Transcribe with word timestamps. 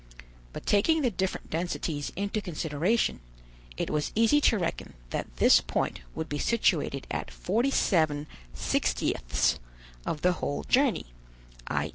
But 0.51 0.65
taking 0.65 1.03
the 1.03 1.11
different 1.11 1.51
densities 1.51 2.11
into 2.15 2.41
consideration, 2.41 3.19
it 3.77 3.91
was 3.91 4.11
easy 4.15 4.41
to 4.41 4.57
reckon 4.57 4.95
that 5.11 5.35
this 5.37 5.61
point 5.61 5.99
would 6.15 6.27
be 6.27 6.39
situated 6.39 7.05
at 7.11 7.27
47/60ths 7.27 9.59
of 10.03 10.21
the 10.23 10.31
whole 10.31 10.63
journey, 10.63 11.05
_i. 11.67 11.89